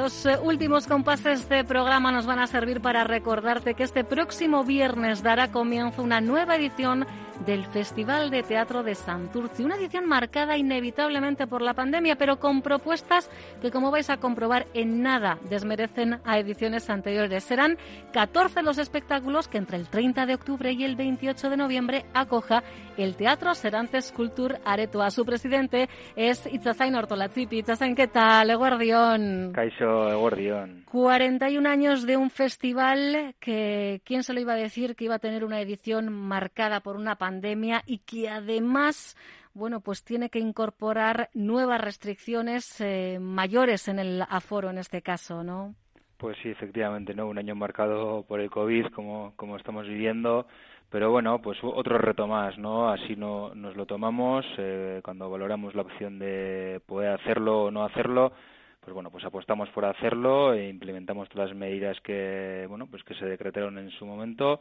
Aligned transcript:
Los 0.00 0.24
eh, 0.24 0.38
últimos 0.42 0.86
compases 0.86 1.46
de 1.50 1.62
programa 1.62 2.10
nos 2.10 2.24
van 2.24 2.38
a 2.38 2.46
servir 2.46 2.80
para 2.80 3.04
recordarte 3.04 3.74
que 3.74 3.82
este 3.82 4.02
próximo 4.02 4.64
viernes 4.64 5.22
dará 5.22 5.52
comienzo 5.52 6.02
una 6.02 6.22
nueva 6.22 6.56
edición 6.56 7.06
del 7.46 7.64
Festival 7.66 8.30
de 8.30 8.42
Teatro 8.42 8.82
de 8.82 8.94
Santurci. 8.94 9.64
Una 9.64 9.76
edición 9.76 10.06
marcada 10.06 10.56
inevitablemente 10.56 11.46
por 11.46 11.62
la 11.62 11.74
pandemia, 11.74 12.16
pero 12.16 12.38
con 12.38 12.62
propuestas 12.62 13.30
que, 13.60 13.70
como 13.70 13.90
vais 13.90 14.10
a 14.10 14.18
comprobar, 14.18 14.66
en 14.74 15.02
nada 15.02 15.38
desmerecen 15.48 16.20
a 16.24 16.38
ediciones 16.38 16.90
anteriores. 16.90 17.44
Serán 17.44 17.78
14 18.12 18.62
los 18.62 18.78
espectáculos 18.78 19.48
que 19.48 19.58
entre 19.58 19.76
el 19.76 19.88
30 19.88 20.26
de 20.26 20.34
octubre 20.34 20.72
y 20.72 20.84
el 20.84 20.96
28 20.96 21.50
de 21.50 21.56
noviembre 21.56 22.04
acoja 22.14 22.62
el 22.96 23.16
Teatro 23.16 23.54
Serantes 23.54 24.12
Cultur 24.12 24.58
Aretoa. 24.64 25.10
Su 25.10 25.24
presidente 25.24 25.88
es 26.16 26.46
Itzazain 26.46 26.94
Ortolazzipi. 26.94 27.58
Itzazain, 27.58 27.94
¿qué 27.94 28.08
tal? 28.08 28.50
Eguardión. 28.50 29.52
Caixo, 29.54 30.10
Eguardión. 30.10 30.84
41 30.90 31.68
años 31.68 32.06
de 32.06 32.16
un 32.16 32.30
festival 32.30 33.34
que, 33.40 34.02
¿quién 34.04 34.22
se 34.22 34.34
lo 34.34 34.40
iba 34.40 34.52
a 34.52 34.56
decir 34.56 34.96
que 34.96 35.04
iba 35.04 35.14
a 35.14 35.18
tener 35.20 35.44
una 35.44 35.60
edición 35.60 36.12
marcada 36.12 36.80
por 36.80 36.96
una 36.96 37.16
pandemia? 37.16 37.29
Pandemia 37.30 37.82
y 37.86 37.98
que 37.98 38.28
además 38.28 39.16
bueno, 39.54 39.80
pues 39.80 40.04
tiene 40.04 40.30
que 40.30 40.38
incorporar 40.38 41.28
nuevas 41.34 41.80
restricciones 41.80 42.80
eh, 42.80 43.18
mayores 43.20 43.88
en 43.88 43.98
el 43.98 44.22
aforo 44.22 44.70
en 44.70 44.78
este 44.78 45.02
caso, 45.02 45.42
¿no? 45.42 45.74
Pues 46.16 46.36
sí, 46.42 46.50
efectivamente, 46.50 47.14
¿no? 47.14 47.26
Un 47.26 47.38
año 47.38 47.54
marcado 47.54 48.24
por 48.28 48.40
el 48.40 48.50
COVID, 48.50 48.86
como, 48.88 49.32
como 49.36 49.56
estamos 49.56 49.88
viviendo, 49.88 50.46
pero 50.88 51.10
bueno, 51.10 51.40
pues 51.40 51.58
otro 51.62 51.98
reto 51.98 52.26
más, 52.26 52.58
¿no? 52.58 52.90
Así 52.90 53.16
no, 53.16 53.54
nos 53.54 53.76
lo 53.76 53.86
tomamos 53.86 54.44
eh, 54.58 55.00
cuando 55.02 55.30
valoramos 55.30 55.74
la 55.74 55.82
opción 55.82 56.18
de 56.18 56.80
poder 56.86 57.12
hacerlo 57.12 57.64
o 57.64 57.70
no 57.70 57.84
hacerlo, 57.84 58.32
pues 58.80 58.94
bueno, 58.94 59.10
pues 59.10 59.24
apostamos 59.24 59.68
por 59.70 59.84
hacerlo 59.84 60.54
e 60.54 60.68
implementamos 60.68 61.28
todas 61.28 61.50
las 61.50 61.58
medidas 61.58 62.00
que, 62.00 62.66
bueno, 62.68 62.86
pues 62.86 63.02
que 63.02 63.14
se 63.14 63.26
decretaron 63.26 63.78
en 63.78 63.90
su 63.90 64.06
momento 64.06 64.60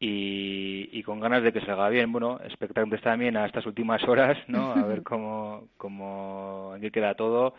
y, 0.00 1.02
con 1.02 1.20
ganas 1.20 1.42
de 1.42 1.52
que 1.52 1.60
se 1.60 1.70
haga 1.70 1.88
bien. 1.88 2.12
Bueno, 2.12 2.38
expectantes 2.44 3.00
también 3.00 3.36
a 3.36 3.46
estas 3.46 3.66
últimas 3.66 4.02
horas, 4.04 4.38
¿no? 4.46 4.72
A 4.72 4.82
ver 4.84 5.02
cómo, 5.04 5.68
cómo, 5.76 6.72
en 6.74 6.80
qué 6.82 6.90
queda 6.90 7.14
todo, 7.14 7.54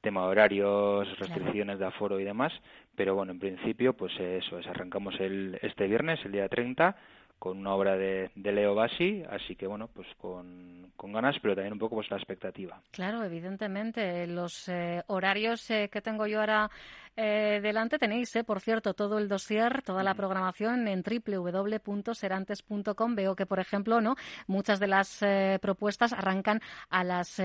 tema 0.00 0.22
de 0.22 0.28
horarios, 0.28 1.18
restricciones 1.18 1.78
de 1.78 1.86
aforo 1.86 2.18
y 2.18 2.24
demás. 2.24 2.52
Pero 2.96 3.14
bueno, 3.14 3.32
en 3.32 3.38
principio, 3.38 3.92
pues 3.94 4.18
eso 4.18 4.58
es, 4.58 4.66
arrancamos 4.66 5.18
el, 5.20 5.58
este 5.62 5.86
viernes, 5.86 6.24
el 6.24 6.32
día 6.32 6.48
30, 6.48 6.96
con 7.38 7.58
una 7.58 7.74
obra 7.74 7.96
de, 7.96 8.30
de 8.34 8.52
Leo 8.52 8.74
Bassi, 8.74 9.22
así 9.28 9.56
que 9.56 9.66
bueno, 9.66 9.88
pues 9.92 10.06
con, 10.18 10.83
con, 10.96 11.12
ganas, 11.12 11.36
pero 11.40 11.54
también 11.54 11.72
un 11.72 11.78
poco 11.78 11.96
pues 11.96 12.10
la 12.10 12.16
expectativa. 12.16 12.80
Claro, 12.90 13.24
evidentemente, 13.24 14.26
los 14.26 14.68
eh, 14.68 15.02
horarios 15.06 15.70
eh, 15.70 15.88
que 15.90 16.00
tengo 16.00 16.26
yo 16.26 16.40
ahora 16.40 16.70
eh, 17.16 17.60
delante 17.62 17.96
tenéis, 17.98 18.34
eh, 18.34 18.42
por 18.42 18.60
cierto, 18.60 18.94
todo 18.94 19.18
el 19.18 19.28
dossier, 19.28 19.82
toda 19.82 20.02
la 20.02 20.14
programación 20.14 20.88
en 20.88 21.04
www.serantes.com. 21.04 23.14
Veo 23.14 23.36
que, 23.36 23.46
por 23.46 23.60
ejemplo, 23.60 24.00
no 24.00 24.16
muchas 24.48 24.80
de 24.80 24.88
las 24.88 25.22
eh, 25.22 25.60
propuestas 25.62 26.12
arrancan 26.12 26.60
a 26.90 27.04
las 27.04 27.40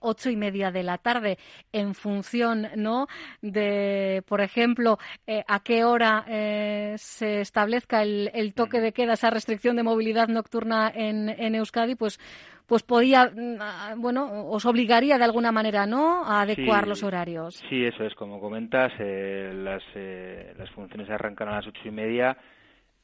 ocho 0.00 0.30
y 0.30 0.36
media 0.36 0.70
de 0.70 0.82
la 0.82 0.96
tarde. 0.98 1.38
En 1.72 1.94
función 1.94 2.68
no 2.76 3.06
de, 3.42 4.22
por 4.26 4.40
ejemplo, 4.40 4.98
a 5.46 5.60
qué 5.60 5.84
hora 5.84 6.24
se 6.96 7.40
establezca 7.40 8.02
el, 8.02 8.30
el, 8.34 8.54
toque 8.54 8.80
de 8.80 8.92
queda, 8.92 9.12
esa 9.14 9.30
restricción 9.30 9.76
de 9.76 9.82
movilidad 9.82 10.28
nocturna 10.28 10.90
en, 10.94 11.28
en 11.28 11.54
Euskadi, 11.54 11.94
pues 11.94 12.18
pues 12.66 12.82
podía, 12.82 13.30
mm, 13.32 14.00
bueno, 14.00 14.48
os 14.48 14.66
obligaría 14.66 15.18
de 15.18 15.24
alguna 15.24 15.52
manera, 15.52 15.86
¿no?, 15.86 16.24
a 16.24 16.42
adecuar 16.42 16.88
los 16.88 17.02
horarios. 17.02 17.62
Sí, 17.68 17.84
eso 17.84 18.04
es, 18.04 18.14
como 18.14 18.40
comentas, 18.40 18.92
eh, 18.98 19.52
las, 19.54 19.82
eh, 19.94 20.52
las 20.58 20.70
funciones 20.70 21.08
arrancan 21.08 21.48
a 21.48 21.56
las 21.56 21.66
ocho 21.66 21.80
y 21.84 21.90
media. 21.90 22.36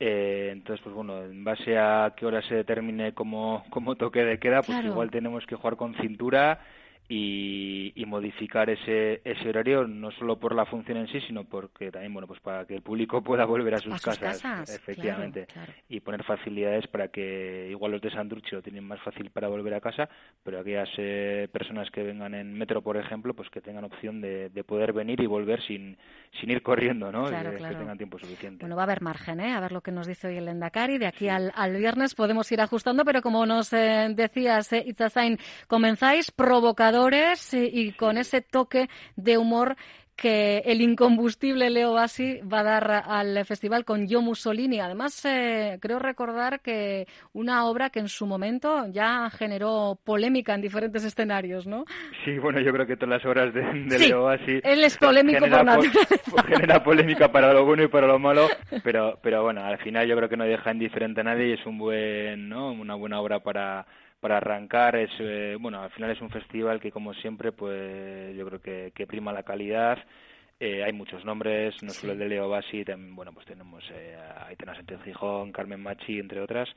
Eh, 0.00 0.50
entonces, 0.52 0.82
pues 0.82 0.94
bueno, 0.96 1.22
en 1.22 1.44
base 1.44 1.78
a 1.78 2.12
qué 2.16 2.26
hora 2.26 2.42
se 2.42 2.56
determine 2.56 3.14
como, 3.14 3.64
como 3.70 3.94
toque 3.94 4.24
de 4.24 4.38
queda, 4.38 4.62
pues 4.62 4.84
igual 4.84 5.12
tenemos 5.12 5.46
que 5.46 5.54
jugar 5.54 5.76
con 5.76 5.94
cintura 5.94 6.58
y, 7.08 7.92
y, 7.94 8.06
modificar 8.06 8.70
ese, 8.70 9.20
ese 9.24 9.48
horario 9.48 9.86
no 9.86 10.10
solo 10.12 10.38
por 10.38 10.54
la 10.54 10.64
función 10.64 10.98
en 10.98 11.08
sí, 11.08 11.20
sino 11.20 11.44
porque 11.44 11.90
también, 11.90 12.12
bueno, 12.12 12.26
pues 12.26 12.40
para 12.40 12.64
que 12.64 12.74
el 12.74 12.82
público 12.82 13.22
pueda 13.22 13.44
volver 13.44 13.74
a 13.74 13.78
sus, 13.78 14.00
casas, 14.00 14.42
efectivamente, 14.70 15.46
y 15.88 16.00
poner 16.00 16.24
facilidades 16.24 16.86
para 16.86 17.08
que 17.08 17.68
igual 17.70 17.92
los 17.92 18.00
de 18.00 18.10
Santurce 18.10 18.54
lo 18.56 18.62
tienen 18.62 18.84
más 18.84 19.00
fácil 19.00 19.30
para 19.30 19.48
volver 19.48 19.74
a 19.74 19.80
casa, 19.80 20.08
pero 20.42 20.60
aquellas 20.60 20.88
eh, 20.96 21.48
personas 21.52 21.90
que 21.90 22.02
vengan 22.02 22.34
en 22.34 22.54
metro, 22.54 22.82
por 22.82 22.96
ejemplo, 22.96 23.34
pues 23.34 23.50
que 23.50 23.60
tengan 23.60 23.84
opción 23.84 24.20
de, 24.20 24.48
de 24.48 24.64
poder 24.64 24.92
venir 24.92 25.20
y 25.20 25.26
volver 25.26 25.62
sin, 25.62 25.96
sin 26.40 26.50
ir 26.50 26.62
corriendo, 26.62 27.12
¿no? 27.12 27.26
Claro, 27.26 27.50
que 27.50 27.58
tengan 27.58 27.98
tiempo 27.98 28.18
suficiente. 28.18 28.62
Bueno, 28.62 28.76
va 28.76 28.82
a 28.82 28.84
haber 28.84 29.02
margen, 29.02 29.40
¿eh? 29.40 29.52
A 29.52 29.60
ver 29.60 29.72
lo 29.72 29.80
que 29.80 29.92
nos 29.92 30.06
dice 30.06 30.28
hoy 30.28 30.36
el 30.36 30.48
Endacari. 30.48 30.98
De 30.98 31.06
aquí 31.06 31.28
al, 31.28 31.52
al, 31.54 31.76
viernes 31.76 32.14
podemos 32.14 32.50
ir 32.52 32.60
ajustando, 32.60 33.04
pero 33.04 33.22
como 33.22 33.44
nos 33.46 33.72
eh, 33.72 34.08
decías, 34.14 34.72
eh, 34.72 34.84
Itzazain, 34.86 35.38
comenzáis 35.66 36.30
provocador 36.92 37.12
y 37.52 37.92
con 37.92 38.18
ese 38.18 38.40
toque 38.42 38.88
de 39.16 39.38
humor 39.38 39.76
que 40.14 40.58
el 40.66 40.80
incombustible 40.82 41.70
Leo 41.70 41.94
Bassi 41.94 42.40
va 42.40 42.60
a 42.60 42.62
dar 42.62 43.02
al 43.06 43.44
festival 43.44 43.84
con 43.84 44.06
Yo 44.06 44.20
Mussolini. 44.20 44.78
Además, 44.78 45.24
eh, 45.24 45.78
creo 45.80 45.98
recordar 45.98 46.60
que 46.60 47.06
una 47.32 47.64
obra 47.66 47.90
que 47.90 47.98
en 47.98 48.08
su 48.08 48.26
momento 48.26 48.86
ya 48.92 49.30
generó 49.30 49.98
polémica 50.04 50.54
en 50.54 50.60
diferentes 50.60 51.02
escenarios, 51.02 51.66
¿no? 51.66 51.86
Sí, 52.24 52.38
bueno, 52.38 52.60
yo 52.60 52.72
creo 52.72 52.86
que 52.86 52.96
todas 52.96 53.16
las 53.16 53.26
obras 53.26 53.52
de, 53.54 53.62
Leo 53.98 54.24
Bassi... 54.24 54.60
Él 54.62 54.84
es 54.84 54.96
polémico 54.98 55.40
por 55.40 55.64
naturaleza. 55.64 56.44
genera 56.46 56.84
polémica 56.84 57.32
para 57.32 57.52
lo 57.52 57.64
bueno 57.64 57.82
y 57.82 57.88
para 57.88 58.06
lo 58.06 58.18
malo, 58.18 58.46
pero, 58.84 59.18
pero 59.22 59.42
bueno, 59.42 59.64
al 59.64 59.78
final 59.78 60.06
yo 60.06 60.16
creo 60.16 60.28
que 60.28 60.36
no 60.36 60.44
deja 60.44 60.72
indiferente 60.72 61.22
a 61.22 61.24
nadie 61.24 61.48
y 61.48 61.52
es 61.54 61.66
un 61.66 61.78
buen, 61.78 62.48
¿no? 62.48 62.70
una 62.70 62.94
buena 62.94 63.18
obra 63.18 63.40
para 63.40 63.86
para 64.22 64.36
arrancar 64.36 64.94
es 64.94 65.10
eh, 65.18 65.56
bueno 65.58 65.82
al 65.82 65.90
final 65.90 66.12
es 66.12 66.20
un 66.20 66.30
festival 66.30 66.78
que 66.78 66.92
como 66.92 67.12
siempre 67.12 67.50
pues 67.50 68.36
yo 68.36 68.46
creo 68.46 68.60
que, 68.62 68.92
que 68.94 69.06
prima 69.06 69.32
la 69.32 69.42
calidad. 69.42 69.98
Eh, 70.60 70.84
hay 70.84 70.92
muchos 70.92 71.24
nombres 71.24 71.74
no 71.82 71.90
solo 71.90 72.12
el 72.12 72.20
de 72.20 72.28
Leo 72.28 72.48
Bassi 72.48 72.84
también 72.84 73.16
bueno 73.16 73.32
pues 73.32 73.46
tenemos 73.46 73.82
eh, 73.90 74.16
a 74.16 74.46
Aitana 74.46 74.76
Sánchez 74.76 75.02
Gijón 75.02 75.50
Carmen 75.50 75.82
Machi 75.82 76.20
entre 76.20 76.40
otras. 76.40 76.68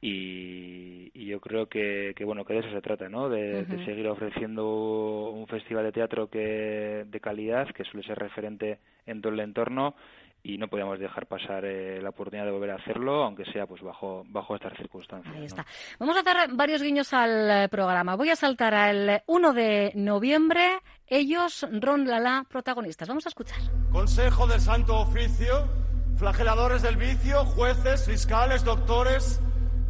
Y, 0.00 1.10
y, 1.12 1.26
yo 1.26 1.40
creo 1.40 1.66
que, 1.66 2.14
que, 2.16 2.24
bueno 2.24 2.44
que 2.44 2.54
de 2.54 2.60
eso 2.60 2.70
se 2.70 2.80
trata 2.80 3.08
no 3.08 3.28
de, 3.28 3.64
de, 3.64 3.84
seguir 3.84 4.06
ofreciendo 4.06 5.30
un 5.30 5.46
festival 5.48 5.84
de 5.84 5.92
teatro 5.92 6.30
que 6.30 7.04
de 7.04 7.20
calidad 7.20 7.68
que 7.74 7.84
suele 7.84 8.06
ser 8.06 8.16
referente 8.16 8.78
en 9.06 9.20
todo 9.20 9.32
el 9.32 9.40
entorno 9.40 9.96
y 10.42 10.56
no 10.56 10.68
podíamos 10.68 10.98
dejar 10.98 11.26
pasar 11.26 11.64
eh, 11.64 12.00
la 12.00 12.10
oportunidad 12.10 12.46
de 12.46 12.52
volver 12.52 12.70
a 12.70 12.76
hacerlo, 12.76 13.24
aunque 13.24 13.44
sea 13.52 13.66
pues 13.66 13.82
bajo 13.82 14.24
bajo 14.28 14.54
estas 14.54 14.76
circunstancias. 14.76 15.34
Ahí 15.34 15.44
está. 15.44 15.66
Vamos 15.98 16.16
a 16.16 16.20
hacer 16.20 16.52
varios 16.54 16.82
guiños 16.82 17.12
al 17.12 17.50
eh, 17.50 17.68
programa. 17.68 18.14
Voy 18.14 18.30
a 18.30 18.36
saltar 18.36 18.74
al 18.74 19.22
1 19.26 19.52
de 19.52 19.92
noviembre. 19.94 20.80
Ellos, 21.06 21.66
Ron 21.80 22.06
Lala, 22.06 22.44
protagonistas. 22.48 23.08
Vamos 23.08 23.26
a 23.26 23.30
escuchar. 23.30 23.58
Consejo 23.90 24.46
del 24.46 24.60
Santo 24.60 24.98
Oficio, 25.00 25.68
flageladores 26.16 26.82
del 26.82 26.96
vicio, 26.96 27.44
jueces, 27.44 28.06
fiscales, 28.06 28.64
doctores, 28.64 29.40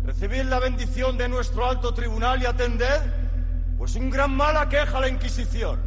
recibid 0.05 0.43
la 0.43 0.61
bendición 0.61 1.19
de 1.19 1.29
nuestro 1.29 1.67
alto 1.69 1.93
tribunal 1.93 2.41
y 2.41 2.47
atended, 2.47 3.01
pues 3.77 3.97
un 3.97 4.11
gran 4.11 4.35
mal 4.35 4.57
aqueja 4.57 5.01
la 5.01 5.09
Inquisición, 5.09 5.81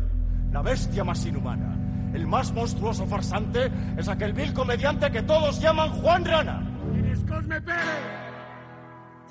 la 0.51 0.61
bestia 0.61 1.03
más 1.03 1.25
inhumana 1.25 1.80
el 2.13 2.27
más 2.27 2.51
monstruoso 2.51 3.05
farsante 3.07 3.71
es 3.97 4.07
aquel 4.07 4.33
vil 4.33 4.53
comediante 4.53 5.11
que 5.11 5.21
todos 5.21 5.59
llaman 5.61 5.89
Juan 5.89 6.25
Rana. 6.25 6.61
¿Quién 6.91 7.05
es 7.05 7.19
Cosme 7.21 7.61
Pérez? 7.61 7.81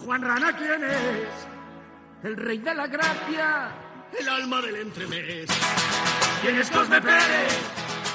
¿Juan 0.05 0.23
Rana 0.23 0.53
quién 0.57 0.85
es? 0.85 1.49
El 2.23 2.37
rey 2.37 2.59
de 2.59 2.75
la 2.75 2.87
gracia, 2.87 3.69
el 4.19 4.29
alma 4.29 4.61
del 4.63 4.77
entremés. 4.77 5.47
¿Quién 6.43 6.57
es 6.57 6.71
Cosme 6.71 7.01
Pérez? 7.01 7.59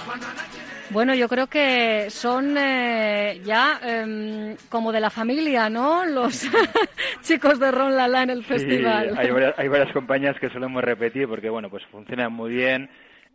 ¿Juan 0.05 0.21
Rana 0.21 0.43
quién 0.51 0.63
es? 0.63 0.75
Bueno, 0.91 1.15
yo 1.15 1.27
creo 1.27 1.47
que 1.47 2.09
son 2.09 2.55
eh, 2.57 3.41
ya 3.43 3.79
em, 3.83 4.55
como 4.69 4.91
de 4.91 4.99
la 4.99 5.09
familia, 5.09 5.69
¿no? 5.69 6.05
Los 6.05 6.47
chicos 7.21 7.59
de 7.59 7.71
Ron 7.71 7.95
Lala 7.95 8.23
en 8.23 8.29
el 8.29 8.43
festival. 8.43 9.15
Hay 9.17 9.31
varias, 9.31 9.55
hay 9.57 9.67
varias 9.67 9.91
compañías 9.91 10.39
que 10.39 10.49
solemos 10.49 10.83
repetir 10.83 11.27
porque, 11.27 11.49
bueno, 11.49 11.69
pues 11.69 11.83
funcionan 11.91 12.31
muy 12.31 12.51
bien. 12.51 12.89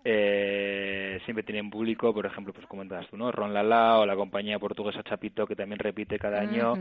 Eh, 0.04 1.20
siempre 1.24 1.44
tienen 1.44 1.70
público, 1.70 2.12
por 2.14 2.24
ejemplo, 2.24 2.52
pues 2.52 2.66
comentas 2.66 3.06
tú, 3.08 3.16
¿no? 3.16 3.30
Ron 3.30 3.52
Lala 3.52 3.98
o 3.98 4.06
la 4.06 4.16
compañía 4.16 4.58
portuguesa 4.58 5.02
Chapito 5.02 5.46
que 5.46 5.56
también 5.56 5.78
repite 5.78 6.18
cada 6.18 6.40
año. 6.40 6.74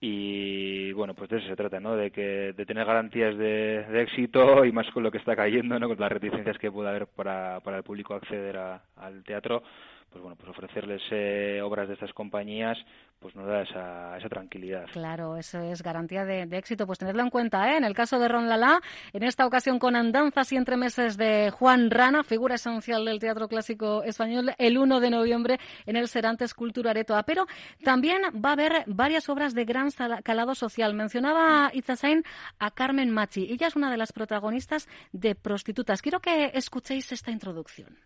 Y 0.00 0.92
bueno 0.92 1.14
pues 1.14 1.28
de 1.28 1.38
eso 1.38 1.48
se 1.48 1.56
trata 1.56 1.80
no 1.80 1.96
de 1.96 2.12
que 2.12 2.52
de 2.52 2.66
tener 2.66 2.86
garantías 2.86 3.36
de, 3.36 3.84
éxito 4.00 4.64
y 4.64 4.70
más 4.70 4.88
con 4.92 5.02
lo 5.02 5.10
que 5.10 5.18
está 5.18 5.34
cayendo 5.34 5.76
no 5.76 5.88
con 5.88 5.98
las 5.98 6.12
reticencias 6.12 6.56
que 6.56 6.70
pueda 6.70 6.90
haber 6.90 7.08
para, 7.08 7.58
para 7.64 7.78
el 7.78 7.82
público 7.82 8.14
acceder 8.14 8.56
al 8.56 9.24
teatro. 9.24 9.62
Pues 10.10 10.22
bueno, 10.22 10.36
pues 10.36 10.48
ofrecerles 10.50 11.02
eh, 11.10 11.60
obras 11.62 11.88
de 11.88 11.94
estas 11.94 12.12
compañías 12.14 12.78
pues 13.20 13.34
nos 13.34 13.46
da 13.46 13.62
esa, 13.62 14.16
esa 14.16 14.28
tranquilidad. 14.28 14.86
Claro, 14.92 15.36
eso 15.36 15.60
es 15.60 15.82
garantía 15.82 16.24
de, 16.24 16.42
éxito. 16.52 16.86
Pues 16.86 16.98
tenedlo 16.98 17.22
en 17.22 17.30
cuenta, 17.30 17.72
¿eh? 17.72 17.76
En 17.76 17.84
el 17.84 17.94
caso 17.94 18.18
de 18.18 18.28
Ron 18.28 18.48
Lala, 18.48 18.80
en 19.12 19.22
esta 19.22 19.46
ocasión 19.46 19.78
con 19.78 19.96
Andanzas 19.96 20.52
y 20.52 20.56
Entremeses 20.56 21.16
de 21.16 21.50
Juan 21.50 21.90
Rana, 21.90 22.22
figura 22.22 22.54
esencial 22.54 23.04
del 23.04 23.18
teatro 23.18 23.48
clásico 23.48 24.02
español, 24.04 24.54
el 24.58 24.78
1 24.78 25.00
de 25.00 25.10
noviembre 25.10 25.58
en 25.86 25.96
el 25.96 26.08
Serantes 26.08 26.54
Cultura 26.54 26.90
Aretoa. 26.90 27.24
Pero 27.24 27.46
también 27.82 28.22
va 28.44 28.50
a 28.50 28.52
haber 28.52 28.84
varias 28.86 29.28
obras 29.28 29.54
de 29.54 29.64
gran 29.64 29.90
calado 30.22 30.54
social. 30.54 30.94
Mencionaba 30.94 31.70
Itzasain 31.72 32.22
a 32.58 32.70
Carmen 32.70 33.10
Machi. 33.10 33.50
Ella 33.50 33.66
es 33.66 33.76
una 33.76 33.90
de 33.90 33.96
las 33.96 34.12
protagonistas 34.12 34.88
de 35.12 35.34
Prostitutas. 35.34 36.02
Quiero 36.02 36.20
que 36.20 36.52
escuchéis 36.54 37.10
esta 37.10 37.30
introducción. 37.30 37.98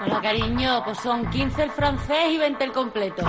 Hola, 0.00 0.20
cariño. 0.22 0.82
Pues 0.84 0.98
son 0.98 1.28
15 1.30 1.62
el 1.62 1.70
francés 1.70 2.30
y 2.30 2.38
20 2.38 2.64
el 2.64 2.72
completo. 2.72 3.24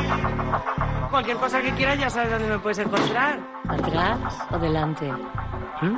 Cualquier 1.10 1.38
cosa 1.38 1.62
que 1.62 1.72
quieras 1.74 2.00
ya 2.00 2.10
sabes 2.10 2.32
dónde 2.32 2.48
me 2.48 2.60
puedes 2.60 2.80
encontrar. 2.80 3.40
¿Atrás 3.68 4.20
o 4.52 4.60
delante? 4.60 5.12
¿Mm? 5.12 5.98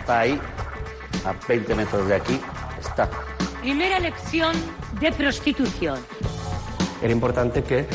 Está 0.00 0.20
ahí, 0.20 0.40
a 1.24 1.46
20 1.46 1.74
metros 1.74 2.06
de 2.08 2.14
aquí, 2.14 2.40
está. 2.80 3.08
Primera 3.60 3.98
lección 3.98 4.54
de 5.00 5.12
prostitución. 5.12 5.98
Era 7.00 7.12
importante 7.12 7.62
que 7.62 7.86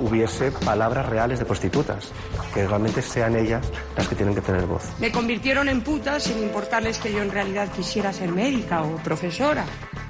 hubiese 0.00 0.52
palabras 0.52 1.06
reales 1.06 1.38
de 1.38 1.44
prostitutas, 1.44 2.12
que 2.54 2.66
realmente 2.66 3.02
sean 3.02 3.36
ellas 3.36 3.66
las 3.96 4.08
que 4.08 4.14
tienen 4.14 4.34
que 4.34 4.40
tener 4.40 4.66
voz. 4.66 4.84
Me 4.98 5.10
convirtieron 5.10 5.68
en 5.68 5.80
puta 5.82 6.20
sin 6.20 6.38
importarles 6.38 6.98
que 6.98 7.12
yo 7.12 7.22
en 7.22 7.30
realidad 7.30 7.68
quisiera 7.72 8.12
ser 8.12 8.30
médica 8.30 8.82
o 8.82 8.96
profesora. 8.96 9.64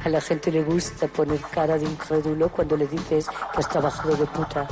A 0.08 0.10
la 0.10 0.22
gente 0.22 0.50
le 0.50 0.62
gusta 0.62 1.06
poner 1.06 1.38
cara 1.52 1.76
de 1.76 1.84
incrédulo 1.84 2.48
cuando 2.48 2.78
le 2.78 2.86
dices 2.86 3.28
que 3.28 3.58
has 3.58 3.68
trabajado 3.68 4.16
de 4.16 4.24
puta. 4.24 4.66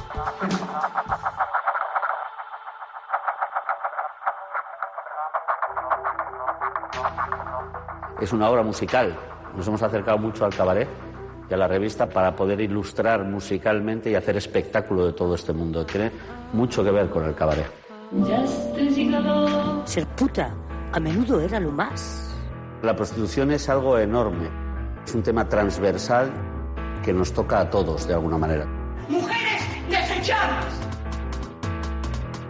Es 8.19 8.33
una 8.33 8.49
obra 8.49 8.63
musical. 8.63 9.15
Nos 9.55 9.69
hemos 9.69 9.83
acercado 9.83 10.17
mucho 10.17 10.47
al 10.47 10.55
cabaret 10.55 10.89
y 11.51 11.53
a 11.53 11.59
la 11.59 11.69
revista 11.69 12.09
para 12.09 12.35
poder 12.35 12.63
ilustrar 12.63 13.23
musicalmente 13.23 14.11
y 14.11 14.15
hacer 14.15 14.39
espectáculo 14.39 15.05
de 15.05 15.13
todo 15.13 15.35
este 15.35 15.53
mundo. 15.53 15.85
Tiene 15.85 16.13
mucho 16.55 16.83
que 16.83 16.91
ver 16.91 17.11
con 17.11 17.27
el 17.27 17.35
cabaret. 17.35 17.71
Ser 19.85 20.07
puta 20.17 20.55
a 20.93 20.99
menudo 20.99 21.43
era 21.43 21.61
lo 21.61 21.73
más. 21.73 22.35
La 22.81 22.97
prostitución 22.97 23.51
es 23.51 23.69
algo 23.69 23.99
enorme. 23.99 24.66
Es 25.07 25.15
un 25.15 25.23
tema 25.23 25.49
transversal 25.49 26.33
que 27.05 27.13
nos 27.13 27.33
toca 27.33 27.61
a 27.61 27.71
todos 27.71 28.09
de 28.09 28.15
alguna 28.15 28.39
manera. 28.39 28.67
¡Mujeres 29.09 29.63
desechadas! 29.89 30.81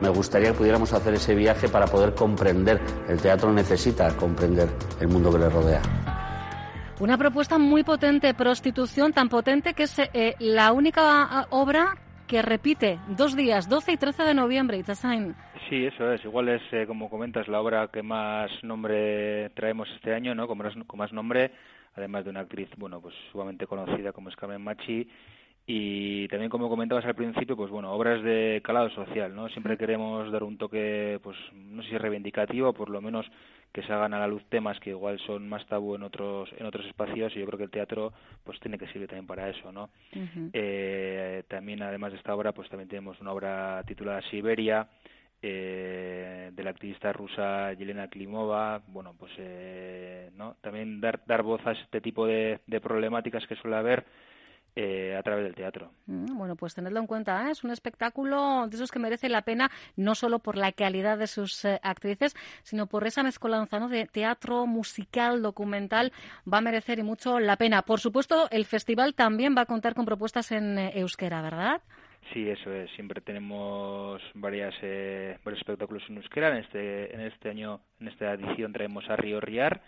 Me 0.00 0.08
gustaría 0.08 0.53
que 0.53 0.58
pudiéramos 0.58 0.91
hacer 0.94 1.12
ese 1.12 1.35
viaje 1.35 1.69
para 1.69 1.85
poder 1.85 2.14
comprender. 2.14 2.81
El 3.08 3.20
teatro 3.20 3.53
necesita 3.53 4.17
comprender 4.17 4.70
el 4.99 5.08
mundo 5.08 5.31
que 5.31 5.38
le 5.38 5.50
rodea. 5.50 5.82
Una 6.99 7.19
propuesta 7.19 7.58
muy 7.58 7.85
potente, 7.85 8.32
prostitución 8.32 9.12
tan 9.12 9.29
potente 9.29 9.75
que 9.75 9.82
es 9.82 9.99
eh, 9.99 10.35
la 10.38 10.73
única 10.73 11.47
obra 11.50 11.99
que 12.26 12.41
repite 12.41 12.99
dos 13.08 13.37
días, 13.37 13.69
12 13.69 13.93
y 13.93 13.97
13 13.99 14.23
de 14.23 14.35
noviembre, 14.35 14.79
Itasain. 14.79 15.35
Sí, 15.69 15.85
eso 15.85 16.11
es. 16.11 16.25
Igual 16.25 16.49
es, 16.49 16.62
eh, 16.73 16.87
como 16.87 17.11
comentas, 17.11 17.49
la 17.49 17.61
obra 17.61 17.88
que 17.93 18.03
más 18.03 18.50
nombre 18.62 19.50
traemos 19.50 19.88
este 19.94 20.14
año, 20.14 20.35
¿no? 20.35 20.47
Con 20.47 20.56
más, 20.56 20.73
con 20.87 20.99
más 20.99 21.12
nombre, 21.12 21.53
además 21.96 22.25
de 22.25 22.31
una 22.31 22.40
actriz, 22.40 22.69
bueno, 22.76 23.00
pues 23.00 23.14
sumamente 23.32 23.66
conocida 23.66 24.12
como 24.12 24.28
es 24.28 24.37
Carmen 24.37 24.62
Machi. 24.62 25.08
Y 25.69 26.28
también 26.28 26.48
como 26.48 26.69
comentabas 26.69 27.04
al 27.06 27.16
principio 27.16 27.56
pues 27.56 27.72
bueno 27.72 27.90
obras 27.90 28.22
de 28.22 28.60
calado 28.62 28.88
social 28.90 29.34
no 29.34 29.48
siempre 29.48 29.76
queremos 29.76 30.31
dar 30.31 30.44
un 30.44 30.56
toque 30.56 31.19
pues 31.25 31.37
no 31.52 31.82
sé 31.82 31.88
si 31.88 31.98
reivindicativo 31.98 32.72
por 32.72 32.88
lo 32.88 33.00
menos 33.00 33.26
que 33.72 33.82
se 33.82 33.93
hagan 33.93 34.14
a 34.14 34.20
la 34.20 34.28
luz 34.28 34.44
temas 34.48 34.78
que 34.78 34.90
igual 34.90 35.19
son 35.26 35.48
más 35.48 35.66
tabú 35.66 35.96
en 35.96 36.04
otros 36.04 36.48
en 36.56 36.66
otros 36.66 36.87
espacios 36.87 37.34
y 37.34 37.40
yo 37.40 37.46
creo 37.46 37.58
que 37.58 37.64
el 37.64 37.72
teatro 37.72 38.12
pues 38.44 38.60
tiene 38.60 38.78
que 38.78 38.87
servir 38.87 39.08
también 39.08 39.26
para 39.26 39.48
eso 39.48 39.72
no 39.72 39.90
eh, 40.52 41.43
también 41.48 41.82
además 41.82 42.12
de 42.12 42.19
esta 42.19 42.32
obra 42.32 42.52
pues 42.52 42.69
también 42.69 42.88
tenemos 42.88 43.20
una 43.20 43.32
obra 43.32 43.82
titulada 43.88 44.22
Siberia 44.31 44.87
eh, 45.42 46.50
de 46.52 46.64
la 46.64 46.70
activista 46.70 47.12
rusa 47.12 47.72
Yelena 47.74 48.08
Klimova, 48.08 48.82
bueno, 48.88 49.14
pues 49.18 49.32
eh, 49.38 50.30
¿no? 50.34 50.56
también 50.60 51.00
dar, 51.00 51.22
dar 51.26 51.42
voz 51.42 51.60
a 51.66 51.72
este 51.72 52.00
tipo 52.00 52.26
de, 52.26 52.60
problemáticas 52.82 53.46
que 53.46 53.56
suele 53.56 53.76
haber 53.76 54.04
eh, 54.74 55.16
a 55.16 55.22
través 55.22 55.44
del 55.44 55.54
teatro. 55.54 55.90
Mm, 56.06 56.36
bueno, 56.36 56.56
pues 56.56 56.74
tenedlo 56.74 57.00
en 57.00 57.06
cuenta, 57.06 57.48
¿eh? 57.48 57.50
es 57.50 57.64
un 57.64 57.70
espectáculo 57.70 58.66
de 58.66 58.76
esos 58.76 58.90
que 58.90 58.98
merece 58.98 59.28
la 59.28 59.42
pena, 59.42 59.70
no 59.96 60.14
solo 60.14 60.38
por 60.38 60.56
la 60.56 60.72
calidad 60.72 61.18
de 61.18 61.26
sus 61.26 61.64
eh, 61.64 61.80
actrices, 61.82 62.34
sino 62.62 62.86
por 62.86 63.06
esa 63.06 63.22
mezcolanza 63.22 63.78
¿no? 63.78 63.88
de 63.88 64.06
teatro, 64.06 64.66
musical, 64.66 65.42
documental, 65.42 66.12
va 66.50 66.58
a 66.58 66.62
merecer 66.62 66.98
y 66.98 67.02
mucho 67.02 67.40
la 67.40 67.56
pena. 67.56 67.82
Por 67.82 68.00
supuesto, 68.00 68.48
el 68.50 68.64
festival 68.64 69.14
también 69.14 69.54
va 69.56 69.62
a 69.62 69.66
contar 69.66 69.94
con 69.94 70.04
propuestas 70.06 70.52
en 70.52 70.78
euskera, 70.78 71.42
¿verdad? 71.42 71.80
Sí, 72.32 72.49
eso 72.49 72.73
es. 72.73 72.90
Siempre 72.93 73.20
tenemos 73.20 74.20
varias, 74.34 74.75
varios 75.44 75.61
espectáculos 75.61 76.02
en 76.08 76.17
euskera. 76.17 76.50
En 76.50 76.64
este, 76.64 77.14
en 77.14 77.20
este 77.20 77.49
año, 77.50 77.81
en 78.00 78.08
esta 78.08 78.32
edición, 78.34 78.73
traemos 78.73 79.08
a 79.08 79.17
Río 79.17 79.40
Riar 79.40 79.81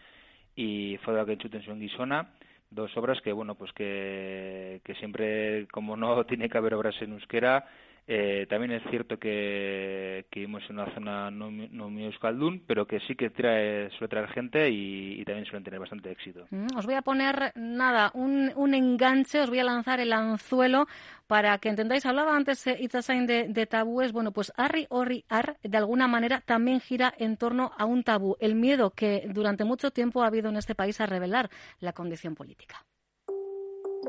y 0.54 0.96
Foda 0.98 1.26
Kenchuten 1.26 1.62
Guisona 1.80 2.32
dos 2.70 2.94
obras 2.96 3.20
que 3.22 3.32
bueno 3.32 3.54
pues 3.54 3.72
que, 3.72 4.80
que 4.84 4.94
siempre 4.96 5.66
como 5.68 5.96
no 5.96 6.24
tiene 6.26 6.48
que 6.48 6.58
haber 6.58 6.74
obras 6.74 7.00
en 7.00 7.12
euskera 7.12 7.66
eh, 8.10 8.46
también 8.48 8.72
es 8.72 8.82
cierto 8.88 9.18
que, 9.18 10.24
que 10.30 10.40
vivimos 10.40 10.62
en 10.70 10.78
una 10.78 10.94
zona 10.94 11.30
no, 11.30 11.50
no 11.50 11.90
muy 11.90 12.04
euskaldun, 12.04 12.62
pero 12.66 12.86
que 12.86 13.00
sí 13.00 13.14
que 13.14 13.28
trae, 13.28 13.90
suele 13.90 14.08
traer 14.08 14.28
gente 14.28 14.70
y, 14.70 15.22
también 15.26 15.44
suelen 15.44 15.62
tener 15.62 15.78
bastante 15.78 16.10
éxito. 16.10 16.46
Mm, 16.50 16.68
os 16.78 16.86
voy 16.86 16.94
a 16.94 17.02
poner, 17.02 17.52
nada, 17.54 18.10
un, 18.14 18.50
un 18.56 18.72
enganche, 18.72 19.42
os 19.42 19.50
voy 19.50 19.58
a 19.58 19.64
lanzar 19.64 20.00
el 20.00 20.14
anzuelo 20.14 20.86
para 21.26 21.58
que 21.58 21.68
entendáis. 21.68 22.06
Hablaba 22.06 22.34
antes 22.34 22.66
eh, 22.66 22.78
Itzasain 22.80 23.26
de, 23.26 23.48
de, 23.48 23.66
tabúes. 23.66 24.12
Bueno, 24.12 24.32
pues 24.32 24.54
Arri 24.56 24.86
Orri 24.88 25.26
Ar, 25.28 25.58
de 25.62 25.76
alguna 25.76 26.08
manera, 26.08 26.40
también 26.40 26.80
gira 26.80 27.12
en 27.18 27.36
torno 27.36 27.72
a 27.76 27.84
un 27.84 28.04
tabú, 28.04 28.36
el 28.40 28.54
miedo 28.54 28.88
que 28.88 29.28
durante 29.28 29.64
mucho 29.64 29.90
tiempo 29.90 30.22
ha 30.22 30.28
habido 30.28 30.48
en 30.48 30.56
este 30.56 30.74
país 30.74 30.98
a 31.02 31.06
revelar 31.06 31.50
la 31.78 31.92
condición 31.92 32.34
política. 32.34 32.86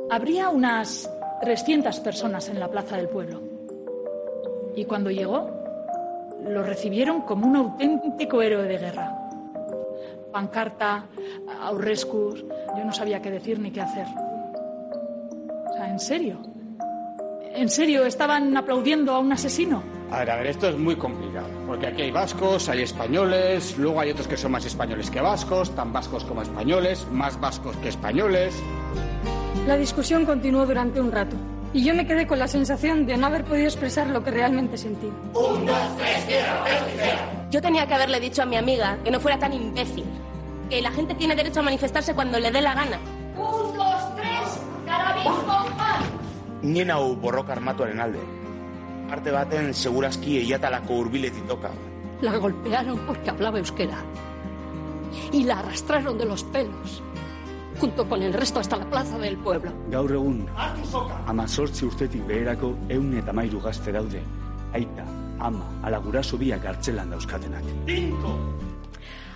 Habría 0.09 0.47
unas 0.47 1.11
300 1.41 1.99
personas 1.99 2.47
en 2.47 2.61
la 2.61 2.69
plaza 2.69 2.95
del 2.95 3.09
pueblo 3.09 3.58
y 4.79 4.85
cuando 4.85 5.11
llegó 5.11 5.49
lo 6.45 6.63
recibieron 6.63 7.23
como 7.23 7.45
un 7.45 7.55
auténtico 7.57 8.41
héroe 8.41 8.63
de 8.63 8.77
guerra. 8.77 9.13
Pancarta, 10.31 11.05
aurrescus, 11.61 12.45
yo 12.77 12.85
no 12.85 12.93
sabía 12.93 13.21
qué 13.21 13.29
decir 13.29 13.59
ni 13.59 13.71
qué 13.71 13.81
hacer. 13.81 14.05
O 15.69 15.73
sea, 15.73 15.89
¿en 15.89 15.99
serio? 15.99 16.39
¿En 17.53 17.67
serio 17.67 18.05
estaban 18.05 18.55
aplaudiendo 18.55 19.11
a 19.11 19.19
un 19.19 19.33
asesino? 19.33 19.83
A 20.11 20.19
ver, 20.19 20.31
a 20.31 20.35
ver, 20.37 20.47
esto 20.47 20.69
es 20.69 20.77
muy 20.77 20.95
complicado, 20.95 21.47
porque 21.67 21.87
aquí 21.87 22.03
hay 22.03 22.11
vascos, 22.11 22.69
hay 22.69 22.83
españoles, 22.83 23.77
luego 23.77 23.99
hay 23.99 24.11
otros 24.11 24.29
que 24.29 24.37
son 24.37 24.53
más 24.53 24.65
españoles 24.65 25.11
que 25.11 25.19
vascos, 25.19 25.75
tan 25.75 25.91
vascos 25.91 26.23
como 26.23 26.41
españoles, 26.41 27.05
más 27.11 27.39
vascos 27.39 27.75
que 27.77 27.89
españoles. 27.89 28.55
La 29.67 29.75
discusión 29.75 30.25
continuó 30.25 30.65
durante 30.65 31.01
un 31.01 31.11
rato 31.11 31.35
y 31.73 31.83
yo 31.83 31.93
me 31.93 32.07
quedé 32.07 32.25
con 32.25 32.39
la 32.39 32.47
sensación 32.47 33.05
de 33.05 33.17
no 33.17 33.27
haber 33.27 33.43
podido 33.43 33.65
expresar 33.65 34.07
lo 34.07 34.23
que 34.23 34.31
realmente 34.31 34.77
sentí. 34.77 35.07
Un, 35.07 35.65
dos, 35.65 35.97
tres, 35.97 36.25
Yo 37.51 37.61
tenía 37.61 37.85
que 37.87 37.93
haberle 37.93 38.19
dicho 38.19 38.41
a 38.41 38.45
mi 38.45 38.55
amiga 38.55 38.97
que 39.03 39.11
no 39.11 39.19
fuera 39.19 39.37
tan 39.37 39.53
imbécil, 39.53 40.05
que 40.69 40.81
la 40.81 40.91
gente 40.91 41.13
tiene 41.15 41.35
derecho 41.35 41.59
a 41.59 41.63
manifestarse 41.63 42.13
cuando 42.15 42.39
le 42.39 42.51
dé 42.51 42.61
la 42.61 42.73
gana. 42.73 42.99
Un, 43.37 43.77
dos, 43.77 44.15
tres, 44.15 44.59
carabisco, 44.85 45.65
pan. 45.77 46.03
Nien 46.61 46.91
hau 46.91 47.15
borroka 47.15 47.53
armatuaren 47.53 47.99
alde. 47.99 48.19
Arte 49.09 49.31
baten 49.31 49.73
segurazki 49.73 50.37
eiatalako 50.37 50.93
urbiletik 51.05 51.47
toca. 51.47 51.69
La 52.21 52.37
golpearon 52.37 52.99
porque 53.07 53.29
hablaba 53.29 53.59
euskera 53.59 54.03
y 55.31 55.43
la 55.43 55.59
arrastraron 55.59 56.17
de 56.17 56.25
los 56.25 56.43
pelos 56.43 57.01
junto 57.79 58.07
con 58.07 58.21
el 58.21 58.33
resto 58.33 58.59
hasta 58.59 58.77
la 58.77 58.89
plaza 58.89 59.17
del 59.17 59.37
pueblo. 59.37 59.71
Gaur 59.89 60.11
egun, 60.11 60.43
amazortzi 61.27 61.85
urtetik 61.87 62.25
beherako 62.27 62.73
eun 62.89 63.13
eta 63.17 63.33
mairu 63.33 63.61
gazte 63.63 63.93
daude. 63.95 64.21
Aita, 64.73 65.05
ama, 65.39 65.65
ala 65.83 65.97
guraso 66.03 66.37
biak 66.37 66.61
kartzelan 66.63 67.15
dauzkatenak. 67.15 67.63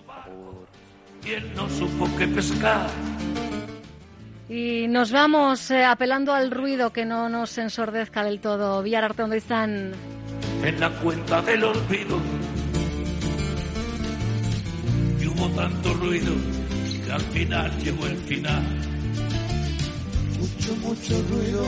no 1.56 1.68
supo 1.68 2.04
que 2.16 2.26
pescar? 2.28 2.88
Y 4.48 4.86
nos 4.88 5.10
vamos 5.10 5.70
eh, 5.70 5.84
apelando 5.84 6.34
al 6.34 6.50
ruido 6.50 6.92
que 6.92 7.06
no 7.06 7.28
nos 7.28 7.56
ensordezca 7.56 8.22
del 8.24 8.40
todo. 8.40 8.82
Villar 8.82 9.14
¿dónde 9.16 9.38
están? 9.38 9.92
En 10.62 10.80
la 10.80 10.90
cuenta 10.90 11.40
del 11.42 11.64
olvido. 11.64 12.18
Y 15.20 15.26
hubo 15.26 15.48
tanto 15.50 15.94
ruido 15.94 16.32
que 17.06 17.12
al 17.12 17.20
final 17.20 17.78
llegó 17.82 18.06
el 18.06 18.16
final. 18.18 18.62
Mucho, 20.38 20.76
mucho 20.76 21.22
ruido. 21.30 21.64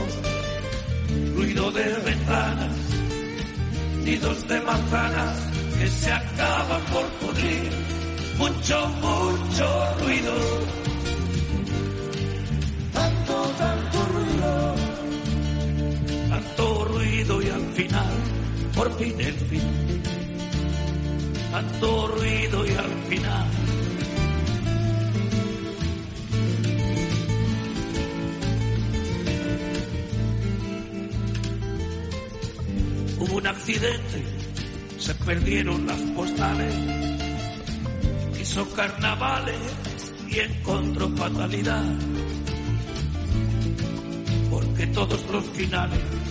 Ruido 1.35 1.71
de 1.71 1.95
ventanas, 2.05 2.77
nidos 4.05 4.49
de 4.49 4.61
manzanas 4.61 5.51
que 5.79 5.87
se 5.87 6.13
acaban 6.13 6.83
por 6.93 7.07
pudrir. 7.21 7.71
Mucho, 8.39 8.89
mucho 9.01 9.95
ruido 10.05 10.86
por 18.77 18.95
fin 18.99 19.19
el 19.19 19.35
fin, 19.35 19.63
tanto 21.51 22.09
ruido 22.09 22.67
y 22.67 22.71
al 22.73 22.93
final. 23.09 23.47
Hubo 33.19 33.37
un 33.37 33.47
accidente, 33.47 34.25
se 34.99 35.15
perdieron 35.15 35.87
las 35.87 36.01
postales, 36.15 36.75
hizo 38.39 38.69
carnavales 38.75 39.57
y 40.29 40.41
encontró 40.41 41.09
fatalidad. 41.17 41.85
Porque 44.51 44.87
todos 44.89 45.25
los 45.31 45.45
finales 45.47 46.26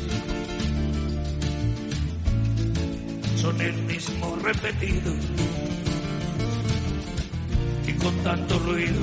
son 3.45 3.61
el 3.61 3.77
mismo 3.83 4.35
repetido 4.37 5.13
y 7.85 7.93
con 7.93 8.15
tanto 8.23 8.57
ruido 8.57 9.01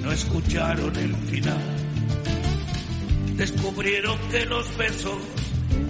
no 0.00 0.12
escucharon 0.12 0.94
el 0.96 1.16
final. 1.16 1.64
Descubrieron 3.36 4.16
que 4.30 4.46
los 4.46 4.76
besos 4.76 5.18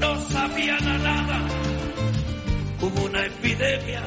no 0.01 0.19
sabían 0.31 0.83
a 0.89 0.99
nada. 0.99 1.41
Hubo 2.81 3.05
una 3.05 3.27
epidemia 3.27 4.03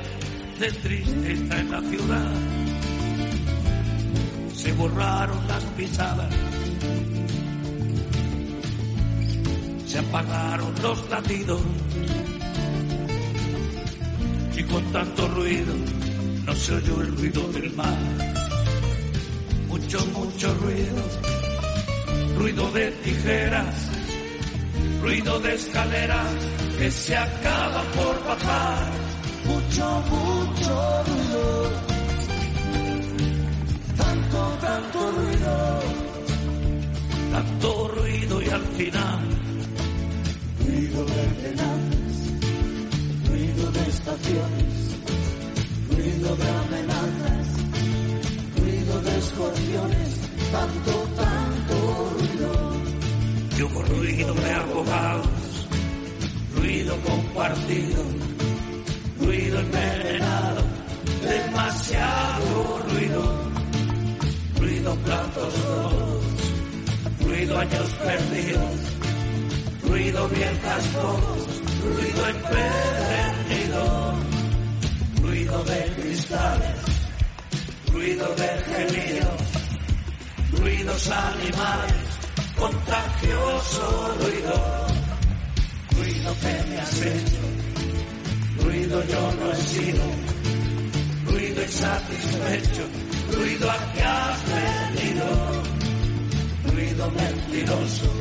de 0.60 0.72
tristeza 0.72 1.60
en 1.60 1.72
la 1.72 1.82
ciudad. 1.82 2.34
Se 4.56 4.74
borraron 4.74 5.48
las 5.48 5.64
pisadas 5.78 6.34
se 9.86 10.00
apagaron 10.00 10.74
los 10.82 11.10
latidos 11.10 11.62
y 14.58 14.64
con 14.64 14.84
tanto 14.92 15.28
ruido 15.28 15.74
no 16.46 16.56
se 16.56 16.74
oyó 16.74 17.02
el 17.02 17.16
ruido 17.16 17.42
del 17.50 17.72
mar. 17.74 17.98
Mucho, 19.68 20.06
mucho 20.08 20.54
ruido, 20.56 21.04
ruido 22.38 22.72
de 22.72 22.92
tijeras, 23.04 23.76
ruido 25.02 25.40
de 25.40 25.54
escaleras 25.54 26.34
que 26.80 26.92
se 26.92 27.16
acaban 27.16 27.86
por 27.96 28.28
bajar. 28.28 28.92
Mucho, 29.46 30.04
mucho 30.10 31.04
ruido, 31.08 31.72
tanto, 33.98 34.58
tanto 34.62 35.12
ruido, 35.12 35.80
tanto 37.32 37.88
ruido 37.90 38.42
y 38.42 38.50
al 38.50 38.66
final 38.78 39.38
ruido 40.66 41.06
de 41.06 41.22
ordenanzas, 41.28 41.68
ruido 41.68 41.86
de 41.86 41.97
ruido 45.90 46.36
de 46.38 46.50
amenazas, 46.50 47.48
ruido 48.58 49.02
de 49.02 49.18
escorpiones, 49.18 50.14
tanto, 50.52 50.92
tanto 51.16 51.76
ruido. 52.16 52.52
Y 53.58 53.62
hubo 53.64 53.82
ruido 53.82 54.34
de 54.34 54.52
abogados, 54.52 55.68
ruido 56.56 56.96
compartido, 57.02 58.04
ruido 59.20 59.60
envenenado, 59.60 60.62
demasiado 61.22 62.80
ruido, 62.90 63.52
ruido 64.58 64.96
platos 64.96 65.54
rotos, 65.66 66.24
ruido 67.26 67.60
años 67.60 67.90
perdidos 68.06 68.98
ruido 69.84 70.28
viejas 70.30 70.86
fotos, 70.88 71.62
ruido 71.84 72.28
ruido 75.22 75.64
de 75.64 75.94
cristales, 76.02 76.76
ruido 77.92 78.36
de 78.36 78.48
gemidos, 78.48 79.42
ruidos 80.52 81.10
animales, 81.10 82.08
contagioso 82.58 84.16
ruido, 84.20 84.88
ruido 85.96 86.36
que 86.42 86.70
me 86.70 86.80
has 86.80 87.02
hecho, 87.02 88.64
ruido 88.66 89.04
yo 89.06 89.32
no 89.40 89.52
he 89.52 89.56
sido, 89.56 90.04
ruido 91.28 91.64
insatisfecho, 91.64 92.84
ruido 93.32 93.72
a 93.72 93.94
que 93.94 94.04
has 94.04 94.40
venido, 94.48 95.26
ruido 96.74 97.12
mentiroso, 97.12 98.14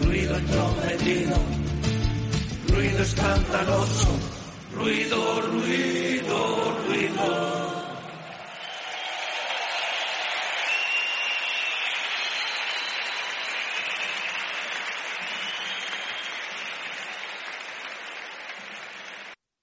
ruido 0.00 0.36
entrometido, 0.36 1.61
ruido 2.72 3.02
escandaloso, 3.02 4.08
ruido, 4.74 5.40
ruido, 5.42 6.74
ruido. 6.86 7.61